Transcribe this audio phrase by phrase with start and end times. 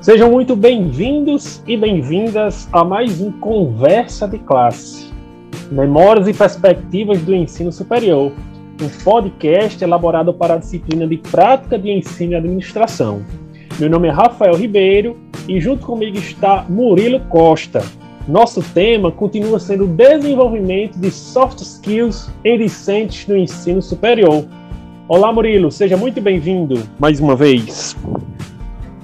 [0.00, 5.12] Sejam muito bem-vindos e bem-vindas a mais um Conversa de Classe.
[5.72, 8.32] Memórias e perspectivas do ensino superior,
[8.80, 13.24] um podcast elaborado para a disciplina de Prática de Ensino e Administração.
[13.76, 15.16] Meu nome é Rafael Ribeiro
[15.48, 17.82] e junto comigo está Murilo Costa.
[18.28, 24.44] Nosso tema continua sendo o desenvolvimento de soft skills em discentes no ensino superior.
[25.08, 27.96] Olá, Murilo, seja muito bem-vindo mais uma vez.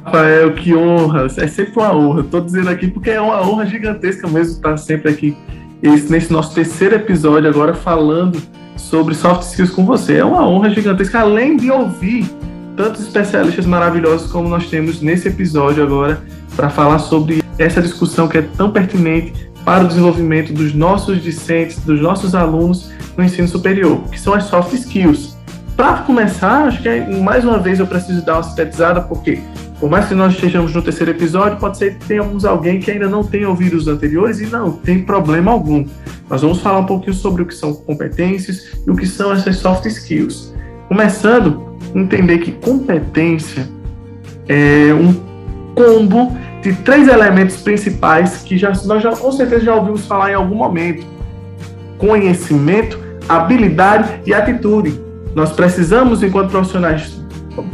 [0.05, 1.27] Rafael, que honra.
[1.37, 2.21] É sempre uma honra.
[2.21, 5.37] Estou dizendo aqui porque é uma honra gigantesca mesmo estar sempre aqui
[5.83, 8.41] esse, nesse nosso terceiro episódio agora falando
[8.77, 10.19] sobre soft skills com você.
[10.19, 12.29] É uma honra gigantesca, além de ouvir
[12.77, 16.23] tantos especialistas maravilhosos como nós temos nesse episódio agora
[16.57, 19.33] para falar sobre essa discussão que é tão pertinente
[19.65, 24.45] para o desenvolvimento dos nossos discentes, dos nossos alunos no ensino superior, que são as
[24.45, 25.37] soft skills.
[25.77, 29.41] Para começar, acho que é, mais uma vez eu preciso dar uma sintetizada, porque
[29.85, 33.07] por mais que nós estejamos no terceiro episódio, pode ser que tenhamos alguém que ainda
[33.07, 35.87] não tenha ouvido os anteriores e não tem problema algum.
[36.27, 39.57] Nós vamos falar um pouquinho sobre o que são competências e o que são essas
[39.57, 40.55] soft skills.
[40.89, 43.69] Começando, entender que competência
[44.49, 45.13] é um
[45.75, 50.35] combo de três elementos principais que já, nós já com certeza já ouvimos falar em
[50.35, 51.05] algum momento:
[51.99, 54.99] conhecimento, habilidade e atitude.
[55.35, 57.23] Nós precisamos, enquanto profissionais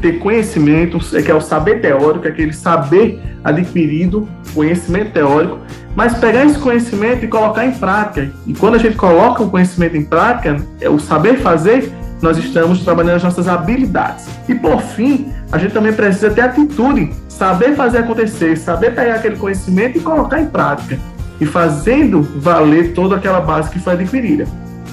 [0.01, 5.59] ter conhecimento, é que é o saber teórico, é aquele saber adquirido, conhecimento teórico,
[5.95, 8.31] mas pegar esse conhecimento e colocar em prática.
[8.47, 12.85] E quando a gente coloca o conhecimento em prática, é o saber fazer, nós estamos
[12.85, 14.27] trabalhando as nossas habilidades.
[14.49, 19.37] E por fim, a gente também precisa ter atitude, saber fazer acontecer, saber pegar aquele
[19.37, 20.99] conhecimento e colocar em prática.
[21.41, 24.47] E fazendo valer toda aquela base que foi adquirida.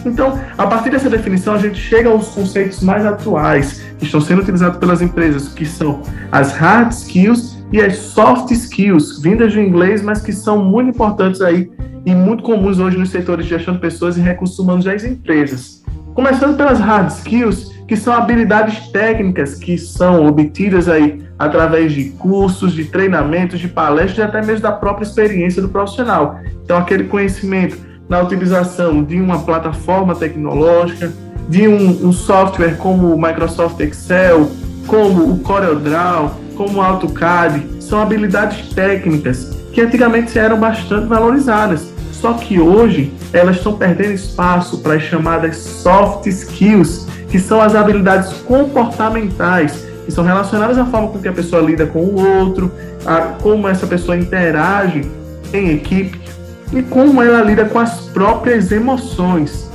[0.08, 4.42] Então, a partir dessa definição, a gente chega aos conceitos mais atuais que estão sendo
[4.42, 10.02] utilizados pelas empresas, que são as hard skills e as soft skills, vindas do inglês,
[10.02, 11.70] mas que são muito importantes aí
[12.06, 15.84] e muito comuns hoje nos setores de gestão de pessoas e recursos humanos das empresas.
[16.14, 22.74] Começando pelas hard skills, que são habilidades técnicas que são obtidas aí através de cursos,
[22.74, 26.40] de treinamentos, de palestras e até mesmo da própria experiência do profissional.
[26.64, 27.78] Então, aquele conhecimento
[28.10, 31.12] na utilização de uma plataforma tecnológica,
[31.50, 34.50] de um, um software como o Microsoft Excel,
[34.86, 41.88] como o CorelDRAW, como o AutoCAD, são habilidades técnicas que antigamente eram bastante valorizadas.
[42.12, 47.76] Só que hoje elas estão perdendo espaço para as chamadas soft skills, que são as
[47.76, 52.72] habilidades comportamentais, que são relacionadas à forma com que a pessoa lida com o outro,
[53.06, 55.06] a como essa pessoa interage
[55.54, 56.27] em equipe
[56.72, 59.70] e como ela lida com as próprias emoções.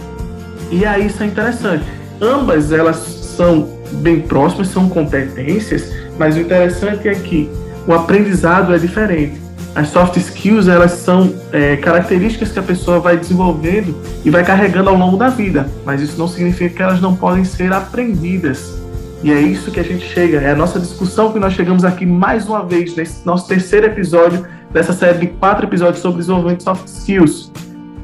[0.71, 1.85] E aí isso é interessante.
[2.21, 7.51] Ambas elas são bem próximas, são competências, mas o interessante é que
[7.87, 9.41] o aprendizado é diferente.
[9.75, 14.91] As soft skills elas são é, características que a pessoa vai desenvolvendo e vai carregando
[14.91, 18.79] ao longo da vida, mas isso não significa que elas não podem ser aprendidas.
[19.23, 22.05] E é isso que a gente chega, é a nossa discussão que nós chegamos aqui
[22.05, 26.65] mais uma vez nesse nosso terceiro episódio dessa série de quatro episódios sobre desenvolvimento de
[26.65, 27.53] soft skills.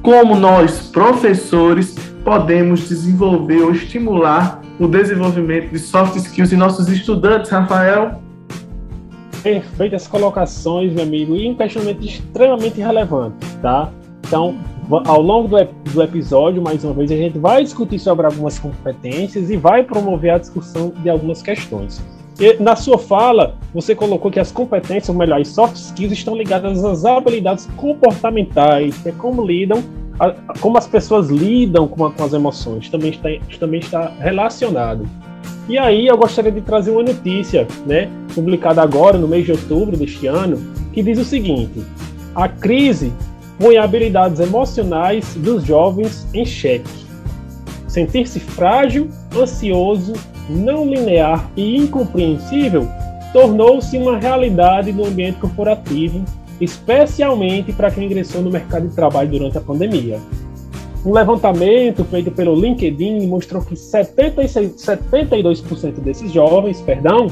[0.02, 7.50] Como nós, professores, podemos desenvolver ou estimular o desenvolvimento de soft skills em nossos estudantes,
[7.50, 8.20] Rafael?
[9.42, 13.90] Perfeitas colocações, meu amigo, e um questionamento extremamente relevante, tá?
[14.26, 14.56] Então,
[15.06, 19.50] ao longo do, do episódio, mais uma vez, a gente vai discutir sobre algumas competências
[19.50, 22.02] e vai promover a discussão de algumas questões.
[22.38, 26.36] E, na sua fala, você colocou que as competências, ou melhor, as soft skills, estão
[26.36, 29.82] ligadas às habilidades comportamentais, que é como lidam,
[30.20, 33.28] a, como as pessoas lidam com, a, com as emoções, também está,
[33.58, 35.08] também está relacionado.
[35.68, 39.96] E aí eu gostaria de trazer uma notícia, né, publicada agora no mês de outubro
[39.96, 40.58] deste ano,
[40.92, 41.84] que diz o seguinte:
[42.34, 43.12] a crise
[43.58, 46.88] põe habilidades emocionais dos jovens em xeque.
[47.86, 50.14] Sentir-se frágil, ansioso,
[50.48, 52.88] não linear e incompreensível
[53.32, 56.24] tornou-se uma realidade no ambiente corporativo,
[56.60, 60.18] especialmente para quem ingressou no mercado de trabalho durante a pandemia.
[61.04, 67.28] Um levantamento feito pelo LinkedIn mostrou que 76, 72% desses jovens, perdão,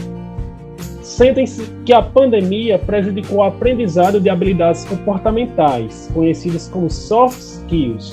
[1.03, 1.47] sentem
[1.85, 8.13] que a pandemia prejudicou o aprendizado de habilidades comportamentais, conhecidas como soft skills,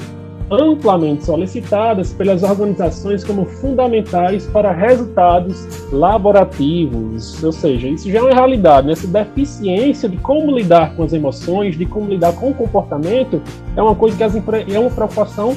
[0.52, 7.44] amplamente solicitadas pelas organizações como fundamentais para resultados laborativos.
[7.44, 8.88] Ou seja, isso já é uma realidade.
[8.88, 8.94] Né?
[8.94, 13.42] Essa deficiência de como lidar com as emoções, de como lidar com o comportamento,
[13.76, 15.56] é uma coisa que as é uma preocupação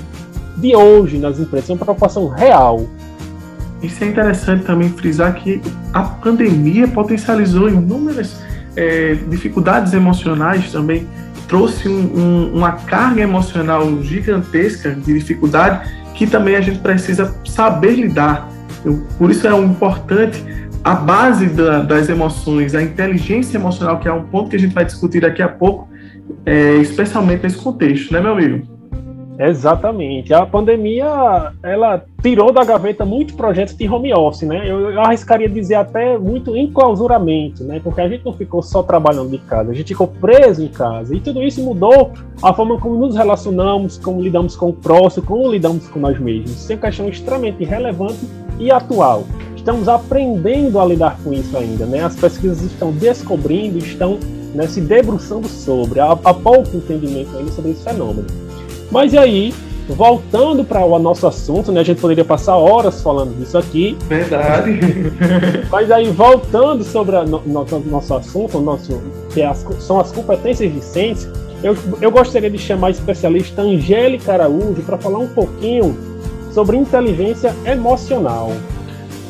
[0.56, 2.87] de hoje nas empresas, é uma preocupação real.
[3.83, 5.61] Isso é interessante também frisar que
[5.93, 8.41] a pandemia potencializou inúmeras
[8.75, 11.06] é, dificuldades emocionais também
[11.48, 17.94] trouxe um, um, uma carga emocional gigantesca de dificuldade que também a gente precisa saber
[17.94, 18.48] lidar.
[18.84, 20.43] Eu, por isso é um importante
[20.82, 24.72] a base da, das emoções, a inteligência emocional, que é um ponto que a gente
[24.72, 25.88] vai discutir daqui a pouco,
[26.44, 28.66] é, especialmente nesse contexto, né, meu amigo?
[29.38, 30.32] Exatamente.
[30.32, 34.69] A pandemia, ela tirou da gaveta muitos projetos de home office, né?
[34.69, 37.78] Eu, eu arriscaria dizer até muito enclausuramento, né?
[37.78, 41.14] Porque a gente não ficou só trabalhando de casa, a gente ficou preso em casa.
[41.14, 42.11] E tudo isso mudou
[42.43, 46.50] a forma como nos relacionamos, como lidamos com o próximo, como lidamos com nós mesmos.
[46.50, 48.19] Isso é uma questão extremamente relevante
[48.58, 49.23] e atual.
[49.55, 52.02] Estamos aprendendo a lidar com isso ainda, né?
[52.02, 54.19] As pesquisas estão descobrindo, estão
[54.52, 56.00] né, se debruçando sobre.
[56.00, 58.26] Há, há pouco entendimento ainda sobre esse fenômeno.
[58.90, 59.55] Mas e aí,
[59.88, 61.81] voltando para o nosso assunto, né?
[61.81, 63.97] A gente poderia passar horas falando disso aqui.
[64.09, 64.81] Verdade.
[65.71, 69.00] Mas aí, voltando sobre o no, no, nosso assunto, nosso,
[69.33, 71.29] que é as, são as competências discentes,
[71.62, 75.97] eu, eu gostaria de chamar a especialista Angélica Araújo para falar um pouquinho
[76.53, 78.53] sobre inteligência emocional.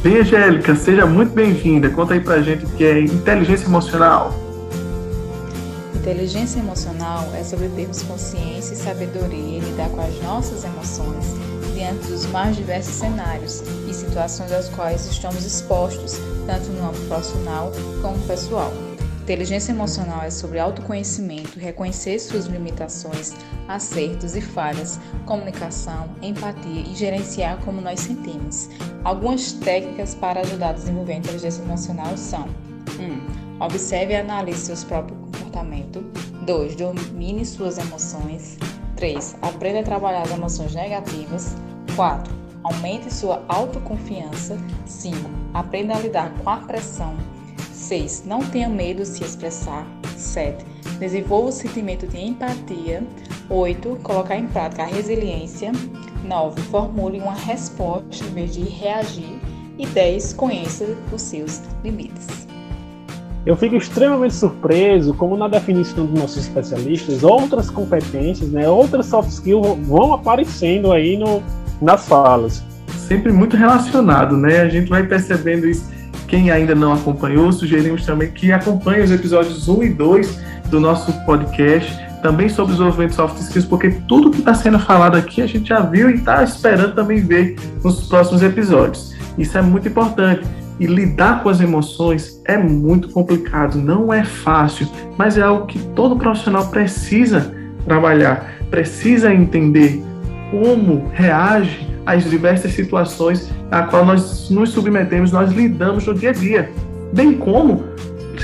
[0.03, 1.91] Bem, Angélica, seja muito bem-vinda.
[1.91, 4.46] Conta aí pra gente o que é inteligência emocional.
[6.07, 11.25] Inteligência emocional é sobre termos consciência e sabedoria e lidar com as nossas emoções
[11.75, 13.61] diante dos mais diversos cenários
[13.91, 16.13] e situações aos quais estamos expostos,
[16.47, 18.73] tanto no âmbito profissional como pessoal.
[19.23, 23.35] Inteligência emocional é sobre autoconhecimento, reconhecer suas limitações,
[23.67, 28.71] acertos e falhas, comunicação, empatia e gerenciar como nós sentimos.
[29.03, 32.47] Algumas técnicas para ajudar a desenvolver a inteligência emocional são:
[32.97, 33.03] 1.
[33.03, 35.26] Um, observe e analise seus próprios
[35.57, 36.05] comportamento.
[36.45, 36.77] 2.
[36.77, 38.59] Domine suas emoções.
[38.97, 39.37] 3.
[39.41, 41.57] Aprenda a trabalhar as emoções negativas.
[41.95, 42.35] 4.
[42.63, 44.59] Aumente sua autoconfiança.
[44.85, 45.17] 5.
[45.55, 47.15] Aprenda a lidar com a pressão.
[47.73, 48.25] 6.
[48.27, 49.87] Não tenha medo de se expressar.
[50.17, 50.65] 7.
[50.99, 53.03] Desenvolva o sentimento de empatia.
[53.49, 53.99] 8.
[54.03, 55.73] Colocar em prática a resiliência.
[56.25, 56.61] 9.
[56.63, 59.39] Formule uma resposta em vez de reagir.
[59.79, 60.35] E 10.
[60.35, 62.47] Conheça os seus limites.
[63.47, 69.31] Eu fico extremamente surpreso como na definição dos nossos especialistas, outras competências, né, outras soft
[69.31, 71.41] skills vão aparecendo aí no,
[71.81, 72.65] nas falas.
[73.07, 74.63] Sempre muito relacionado, né?
[74.63, 75.89] A gente vai percebendo isso.
[76.27, 81.13] Quem ainda não acompanhou, sugerimos também que acompanhe os episódios 1 e 2 do nosso
[81.25, 85.41] podcast, também sobre os desenvolvimento de soft skills, porque tudo que está sendo falado aqui
[85.41, 87.55] a gente já viu e está esperando também ver
[87.85, 89.15] nos próximos episódios.
[89.39, 90.43] Isso é muito importante.
[90.79, 94.87] E lidar com as emoções é muito complicado, não é fácil,
[95.17, 100.03] mas é algo que todo profissional precisa trabalhar, precisa entender
[100.51, 106.33] como reage às diversas situações a qual nós nos submetemos, nós lidamos no dia a
[106.33, 106.71] dia,
[107.13, 107.85] bem como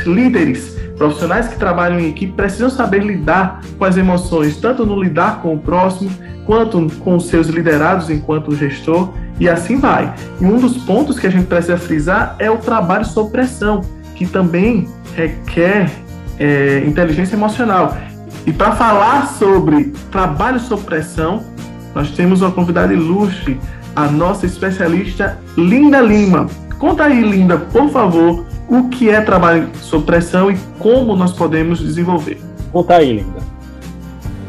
[0.07, 5.43] líderes, profissionais que trabalham em equipe precisam saber lidar com as emoções, tanto no lidar
[5.43, 6.11] com o próximo,
[6.47, 10.15] quanto com os seus liderados enquanto gestor e assim vai.
[10.41, 13.81] E um dos pontos que a gente precisa frisar é o trabalho sob pressão,
[14.15, 15.91] que também requer
[16.39, 17.97] é, inteligência emocional.
[18.47, 21.43] E para falar sobre trabalho sob pressão,
[21.93, 23.59] nós temos uma convidada ilustre,
[23.97, 26.47] a nossa especialista Linda Lima.
[26.79, 31.81] Conta aí, Linda, por favor, o que é trabalho sob pressão e como nós podemos
[31.81, 32.41] desenvolver.
[32.71, 33.42] Conta aí, Linda.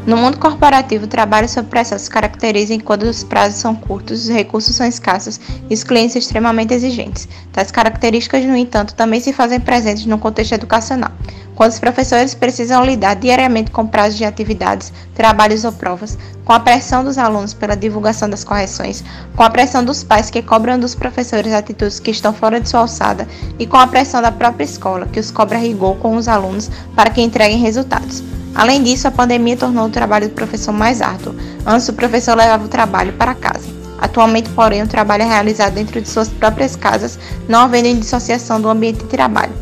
[0.06, 4.28] No mundo corporativo, o trabalho sob pressão se caracteriza quando os prazos são curtos, os
[4.28, 7.26] recursos são escassos e os clientes extremamente exigentes.
[7.50, 11.10] Tais características, no entanto, também se fazem presentes no contexto educacional,
[11.54, 16.60] quando os professores precisam lidar diariamente com prazos de atividades, trabalhos ou provas, com a
[16.60, 19.02] pressão dos alunos pela divulgação das correções,
[19.34, 22.80] com a pressão dos pais que cobram dos professores atitudes que estão fora de sua
[22.80, 23.26] alçada
[23.58, 27.08] e com a pressão da própria escola, que os cobra rigor com os alunos para
[27.08, 28.33] que entreguem resultados.
[28.54, 31.34] Além disso, a pandemia tornou o trabalho do professor mais árduo.
[31.66, 33.66] Antes, o professor levava o trabalho para casa.
[33.98, 37.18] Atualmente, porém, o trabalho é realizado dentro de suas próprias casas,
[37.48, 39.52] não havendo dissociação do ambiente de trabalho.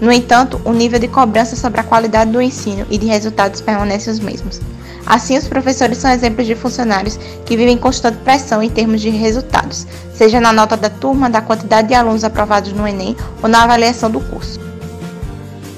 [0.00, 4.10] No entanto, o nível de cobrança sobre a qualidade do ensino e de resultados permanece
[4.10, 4.60] os mesmos.
[5.04, 9.86] Assim, os professores são exemplos de funcionários que vivem constante pressão em termos de resultados,
[10.14, 14.10] seja na nota da turma, da quantidade de alunos aprovados no Enem ou na avaliação
[14.10, 14.69] do curso.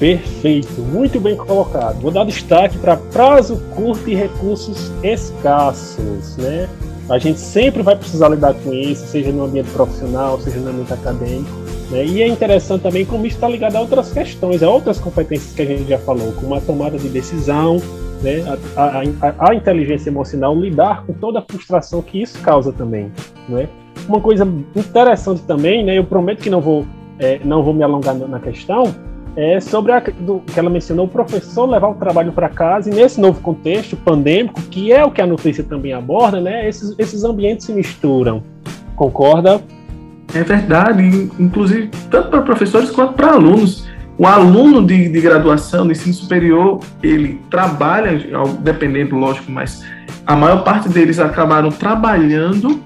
[0.02, 2.00] Perfeito, muito bem colocado.
[2.00, 6.68] Vou dar destaque para prazo curto e recursos escassos, né?
[7.08, 10.92] A gente sempre vai precisar lidar com isso, seja no ambiente profissional, seja no ambiente
[10.92, 11.48] acadêmico.
[11.92, 12.04] Né?
[12.04, 15.62] E é interessante também como isso está ligado a outras questões, a outras competências que
[15.62, 17.80] a gente já falou, como a tomada de decisão,
[18.22, 18.42] né?
[18.74, 23.12] a, a, a, inteligência emocional, lidar com toda a frustração que isso causa também.
[23.48, 23.68] Né?
[24.08, 24.42] Uma coisa
[24.74, 25.96] interessante também, né?
[25.96, 26.84] eu prometo que não vou,
[27.20, 28.92] é, não vou me alongar na questão,
[29.36, 32.94] é sobre a, do, que ela mencionou, o professor levar o trabalho para casa, e
[32.94, 37.24] nesse novo contexto pandêmico, que é o que a notícia também aborda, né, esses, esses
[37.24, 38.42] ambientes se misturam.
[38.94, 39.60] Concorda?
[40.34, 43.86] É verdade, inclusive tanto para professores quanto para alunos.
[44.18, 48.12] O aluno de, de graduação, de ensino superior, ele trabalha,
[48.60, 49.82] dependendo, lógico, mas
[50.26, 52.80] a maior parte deles acabaram trabalhando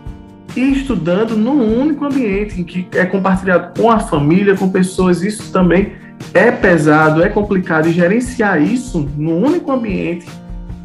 [0.57, 5.23] e estudando num único ambiente, em que é compartilhado com a família, com pessoas.
[5.23, 5.93] Isso também
[6.33, 7.89] é pesado, é complicado.
[7.89, 10.27] E gerenciar isso num único ambiente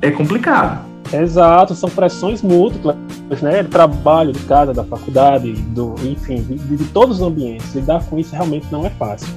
[0.02, 0.86] é complicado.
[1.14, 2.96] Exato, são pressões múltiplas,
[3.42, 3.64] né?
[3.64, 7.74] Trabalho de casa, da faculdade, do, enfim, de, de todos os ambientes.
[7.76, 9.28] Lidar com isso realmente não é fácil.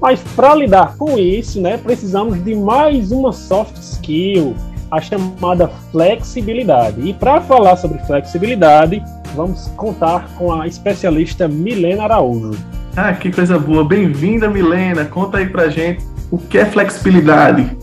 [0.00, 4.54] Mas para lidar com isso, né, precisamos de mais uma soft skill,
[4.90, 7.00] a chamada flexibilidade.
[7.00, 9.02] E para falar sobre flexibilidade,
[9.34, 12.52] vamos contar com a especialista Milena Araújo.
[12.96, 13.84] Ah, que coisa boa.
[13.84, 15.04] Bem-vinda, Milena.
[15.04, 17.76] Conta aí pra gente o que é flexibilidade.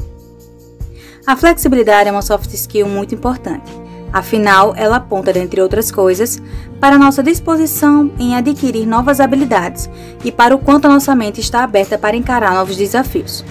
[1.28, 3.70] A flexibilidade é uma soft skill muito importante.
[4.14, 6.42] Afinal, ela aponta, dentre outras coisas,
[6.80, 9.90] para nossa disposição em adquirir novas habilidades
[10.24, 13.44] e para o quanto a nossa mente está aberta para encarar novos desafios.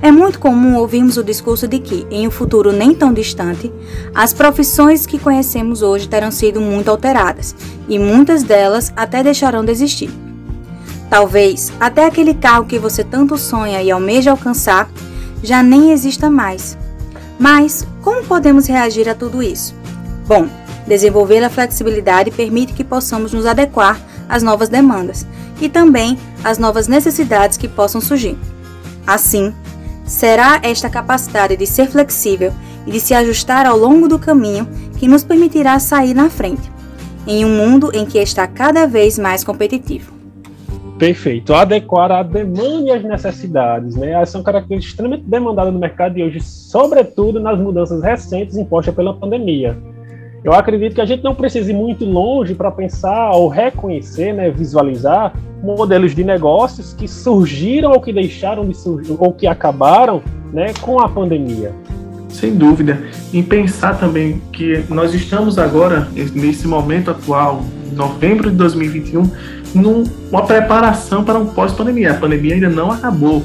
[0.00, 3.70] É muito comum ouvirmos o discurso de que, em um futuro nem tão distante,
[4.14, 7.54] as profissões que conhecemos hoje terão sido muito alteradas
[7.88, 10.29] e muitas delas até deixarão de existir.
[11.10, 14.88] Talvez até aquele carro que você tanto sonha e almeja alcançar
[15.42, 16.78] já nem exista mais
[17.40, 19.74] mas como podemos reagir a tudo isso?
[20.26, 20.46] Bom,
[20.86, 23.98] desenvolver a flexibilidade permite que possamos nos adequar
[24.28, 25.26] às novas demandas
[25.58, 28.36] e também às novas necessidades que possam surgir.
[29.06, 29.54] Assim,
[30.04, 32.52] será esta capacidade de ser flexível
[32.86, 36.70] e de se ajustar ao longo do caminho que nos permitirá sair na frente,
[37.26, 40.19] em um mundo em que está cada vez mais competitivo.
[41.00, 41.54] Perfeito.
[41.54, 44.12] Adequar a demanda e as necessidades, né?
[44.12, 49.14] Essas são características extremamente demandadas no mercado de hoje, sobretudo nas mudanças recentes impostas pela
[49.14, 49.78] pandemia.
[50.44, 54.50] Eu acredito que a gente não precisa ir muito longe para pensar ou reconhecer, né,
[54.50, 60.74] visualizar modelos de negócios que surgiram ou que deixaram de surgir ou que acabaram, né,
[60.82, 61.72] com a pandemia.
[62.28, 63.00] Sem dúvida.
[63.32, 69.30] E pensar também que nós estamos agora nesse momento atual, novembro de 2021,
[69.74, 72.12] numa preparação para um pós-pandemia.
[72.12, 73.44] A pandemia ainda não acabou,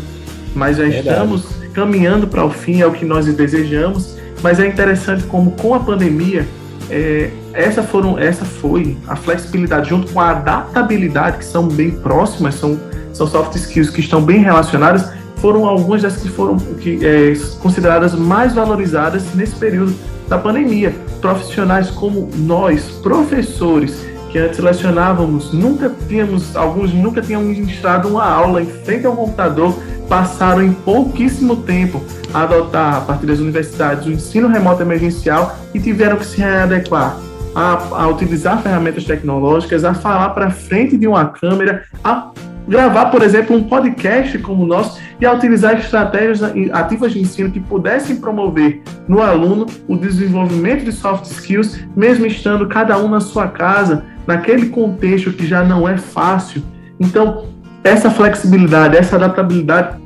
[0.53, 1.09] mas já Verdade.
[1.09, 4.15] estamos caminhando para o fim, é o que nós desejamos.
[4.41, 6.45] Mas é interessante como com a pandemia
[6.89, 12.55] é, essa foram essa foi a flexibilidade junto com a adaptabilidade que são bem próximas
[12.55, 12.79] são
[13.11, 18.13] são soft skills que estão bem relacionadas foram algumas das que foram que, é, consideradas
[18.13, 19.95] mais valorizadas nesse período
[20.27, 24.05] da pandemia profissionais como nós professores
[24.35, 29.73] que antes lecionávamos, nunca tínhamos, alguns nunca tinham ministrado uma aula em frente ao computador,
[30.09, 35.79] passaram em pouquíssimo tempo a adotar, a partir das universidades, o ensino remoto emergencial e
[35.79, 37.17] tiveram que se readequar
[37.55, 42.31] a, a utilizar ferramentas tecnológicas, a falar para frente de uma câmera, a
[42.67, 47.51] gravar, por exemplo, um podcast como o nosso e a utilizar estratégias ativas de ensino
[47.51, 53.21] que pudessem promover no aluno o desenvolvimento de soft skills, mesmo estando cada um na
[53.21, 56.63] sua casa, naquele contexto que já não é fácil.
[56.99, 57.45] Então,
[57.83, 59.97] essa flexibilidade, essa adaptabilidade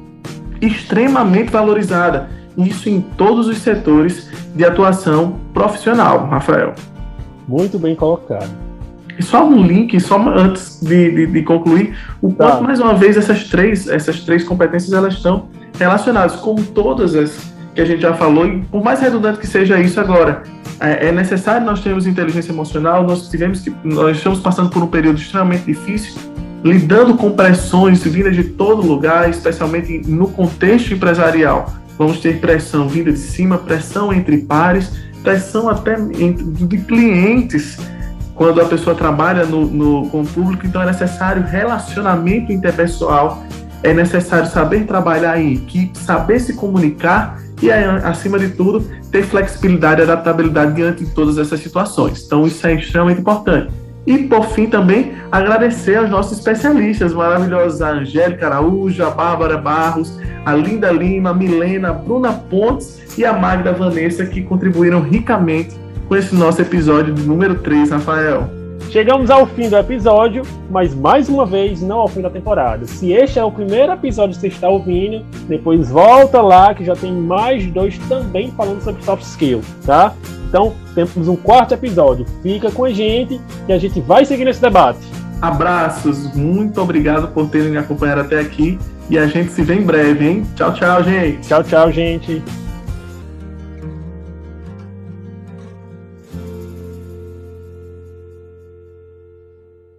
[0.62, 6.74] extremamente valorizada, isso em todos os setores de atuação profissional, Rafael.
[7.48, 8.50] Muito bem colocado.
[9.18, 12.52] E só um link, só antes de, de, de concluir, o tá.
[12.52, 15.48] quanto mais uma vez essas três, essas três competências elas estão
[15.78, 19.80] relacionadas, como todas as que a gente já falou, e por mais redundante que seja
[19.80, 20.44] isso agora,
[20.80, 24.88] é, é necessário nós termos inteligência emocional, nós tivemos que, nós estamos passando por um
[24.88, 26.20] período extremamente difícil,
[26.64, 31.74] lidando com pressões vindas de todo lugar, especialmente no contexto empresarial.
[31.98, 37.78] Vamos ter pressão vinda de cima, pressão entre pares, pressão até de clientes
[38.40, 43.44] quando a pessoa trabalha no, no, com o público, então é necessário relacionamento interpessoal,
[43.84, 50.02] é necessário saber trabalhar em equipe, saber se comunicar e, acima de tudo, ter flexibilidade
[50.02, 52.24] e adaptabilidade diante de todas essas situações.
[52.26, 53.72] Então, isso é extremamente importante.
[54.08, 60.18] E, por fim, também agradecer aos nossos especialistas maravilhosos, a Angélica Araújo, a Bárbara Barros,
[60.46, 65.76] a Linda Lima, a Milena, a Bruna Pontes e a Magda Vanessa, que contribuíram ricamente
[66.08, 68.59] com esse nosso episódio de número 3, Rafael.
[68.92, 72.86] Chegamos ao fim do episódio, mas mais uma vez não ao fim da temporada.
[72.86, 76.96] Se este é o primeiro episódio que você está ouvindo, depois volta lá que já
[76.96, 80.16] tem mais dois também falando sobre soft skill, tá?
[80.48, 82.26] Então temos um quarto episódio.
[82.42, 85.00] Fica com a gente e a gente vai seguir nesse debate.
[85.40, 88.78] Abraços, muito obrigado por terem me acompanhado até aqui
[89.10, 90.46] E a gente se vê em breve, hein?
[90.56, 91.48] Tchau, tchau, gente.
[91.48, 92.44] Tchau, tchau, gente.